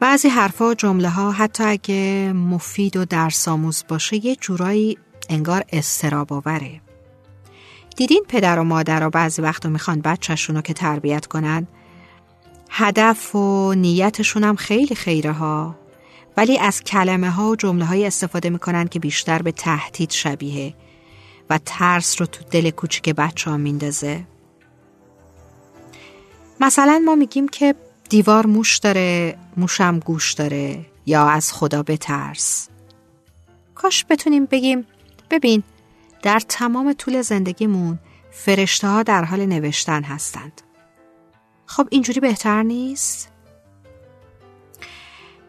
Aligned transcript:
بعضی 0.00 0.28
حرفها 0.28 0.68
و 0.68 0.74
جمله 0.74 1.08
ها 1.08 1.32
حتی 1.32 1.64
اگه 1.64 2.32
مفید 2.32 2.96
و 2.96 3.04
درس 3.04 3.48
آموز 3.48 3.84
باشه 3.88 4.26
یه 4.26 4.36
جورایی 4.36 4.98
انگار 5.28 5.64
استراب 5.72 6.32
آوره. 6.32 6.80
دیدین 7.96 8.24
پدر 8.28 8.58
و 8.58 8.64
مادر 8.64 9.00
رو 9.00 9.10
بعضی 9.10 9.42
وقتا 9.42 9.68
می‌خوان 9.68 10.00
بچهشون 10.00 10.56
رو 10.56 10.62
که 10.62 10.74
تربیت 10.74 11.26
کنن؟ 11.26 11.66
هدف 12.70 13.34
و 13.34 13.74
نیتشون 13.74 14.44
هم 14.44 14.56
خیلی 14.56 14.94
خیره 14.94 15.32
ها. 15.32 15.76
ولی 16.36 16.58
از 16.58 16.84
کلمه 16.84 17.30
ها 17.30 17.48
و 17.48 17.56
جمله 17.56 17.84
های 17.84 18.06
استفاده 18.06 18.50
می‌کنن 18.50 18.88
که 18.88 18.98
بیشتر 18.98 19.42
به 19.42 19.52
تهدید 19.52 20.10
شبیه 20.10 20.74
و 21.50 21.58
ترس 21.66 22.20
رو 22.20 22.26
تو 22.26 22.44
دل 22.50 22.70
کوچیک 22.70 23.08
بچه 23.08 23.50
ها 23.50 23.56
میندازه. 23.56 24.24
مثلا 26.60 27.02
ما 27.04 27.14
میگیم 27.14 27.48
که 27.48 27.74
دیوار 28.10 28.46
موش 28.46 28.78
داره 28.78 29.38
موشم 29.56 29.98
گوش 29.98 30.32
داره 30.32 30.86
یا 31.06 31.28
از 31.28 31.52
خدا 31.52 31.82
بترس. 31.82 32.68
کاش 33.74 34.04
بتونیم 34.10 34.44
بگیم 34.44 34.86
ببین 35.30 35.62
در 36.22 36.40
تمام 36.48 36.92
طول 36.92 37.22
زندگیمون 37.22 37.98
فرشته 38.30 38.88
ها 38.88 39.02
در 39.02 39.24
حال 39.24 39.46
نوشتن 39.46 40.02
هستند. 40.02 40.62
خب 41.66 41.88
اینجوری 41.90 42.20
بهتر 42.20 42.62
نیست؟ 42.62 43.32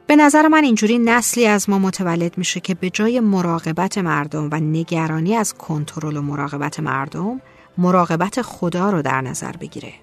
به 0.07 0.15
نظر 0.15 0.47
من 0.47 0.63
اینجوری 0.63 0.99
نسلی 0.99 1.47
از 1.47 1.69
ما 1.69 1.79
متولد 1.79 2.37
میشه 2.37 2.59
که 2.59 2.73
به 2.73 2.89
جای 2.89 3.19
مراقبت 3.19 3.97
مردم 3.97 4.49
و 4.51 4.55
نگرانی 4.55 5.35
از 5.35 5.53
کنترل 5.53 6.17
و 6.17 6.21
مراقبت 6.21 6.79
مردم 6.79 7.41
مراقبت 7.77 8.41
خدا 8.41 8.89
رو 8.89 9.01
در 9.01 9.21
نظر 9.21 9.51
بگیره. 9.51 9.93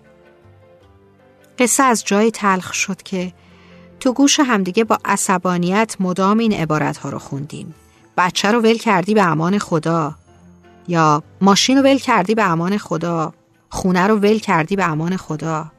قصه 1.58 1.82
از 1.82 2.04
جایی 2.04 2.30
تلخ 2.30 2.74
شد 2.74 3.02
که 3.02 3.32
تو 4.00 4.12
گوش 4.12 4.40
همدیگه 4.40 4.84
با 4.84 4.98
عصبانیت 5.04 5.96
مدام 6.00 6.38
این 6.38 6.52
عبارت 6.52 6.96
ها 6.96 7.10
رو 7.10 7.18
خوندیم. 7.18 7.74
بچه 8.16 8.50
رو 8.50 8.60
ول 8.60 8.78
کردی 8.78 9.14
به 9.14 9.22
امان 9.22 9.58
خدا. 9.58 10.14
یا 10.88 11.22
ماشین 11.40 11.76
رو 11.76 11.82
ول 11.82 11.98
کردی 11.98 12.34
به 12.34 12.42
امان 12.42 12.78
خدا. 12.78 13.34
خونه 13.68 14.06
رو 14.06 14.16
ول 14.16 14.38
کردی 14.38 14.76
به 14.76 14.84
امان 14.84 15.16
خدا. 15.16 15.72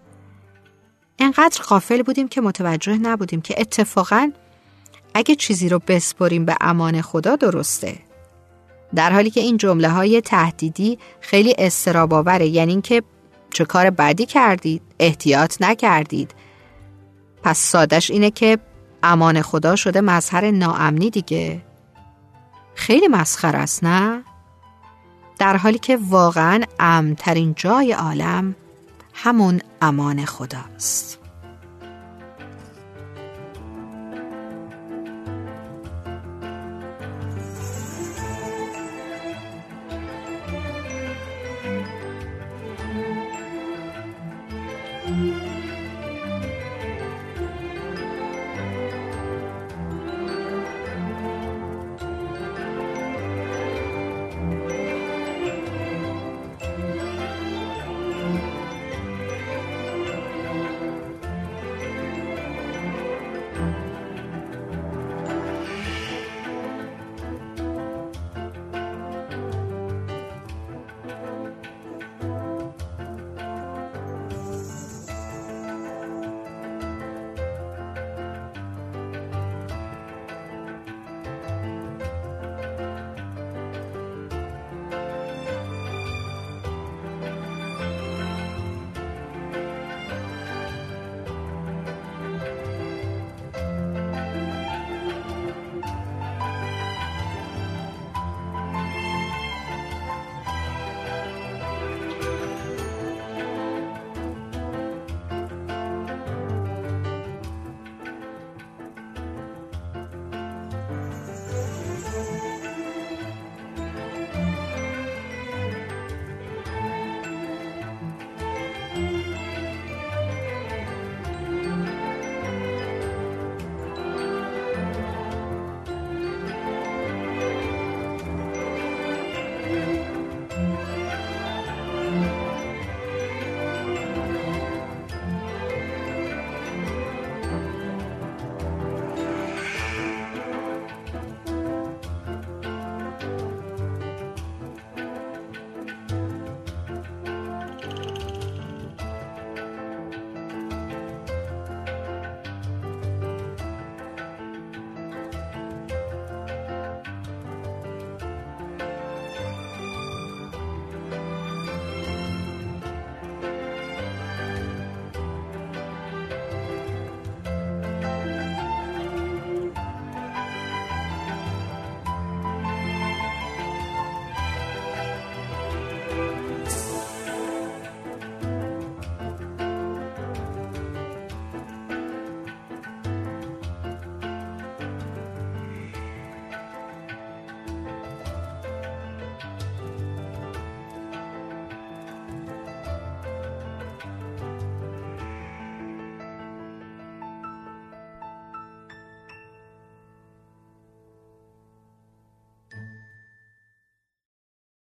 انقدر 1.20 1.64
غافل 1.64 2.02
بودیم 2.02 2.28
که 2.28 2.42
متوجه 2.42 2.98
نبودیم 2.98 3.42
که 3.42 3.56
اتفاقا 3.58 4.32
اگه 5.14 5.36
چیزی 5.36 5.70
رو 5.70 5.80
بسپریم 5.88 6.46
به 6.46 6.56
امان 6.62 7.02
خدا 7.02 7.36
درسته. 7.36 8.00
در 8.96 9.12
حالی 9.12 9.30
که 9.30 9.42
این 9.42 9.58
جمله 9.58 9.90
های 9.90 10.22
تهدیدی 10.22 11.00
خیلی 11.22 11.56
استراباوره 11.58 12.48
یعنی 12.48 12.72
اینکه 12.72 13.04
چه 13.52 13.66
کار 13.66 13.90
بدی 13.90 14.26
کردید؟ 14.26 14.82
احتیاط 15.00 15.62
نکردید. 15.62 16.36
پس 17.44 17.58
سادش 17.60 18.12
اینه 18.12 18.32
که 18.32 18.58
امان 19.04 19.42
خدا 19.42 19.76
شده 19.76 20.02
مظهر 20.02 20.52
ناامنی 20.52 21.10
دیگه. 21.10 21.62
خیلی 22.76 23.08
مسخر 23.08 23.56
است 23.56 23.84
نه؟ 23.84 24.24
در 25.40 25.58
حالی 25.58 25.80
که 25.80 26.00
واقعا 26.10 26.64
امترین 26.80 27.54
جای 27.58 27.92
عالم 27.92 28.56
همون 29.14 29.62
امان 29.82 30.26
خداست. 30.26 31.20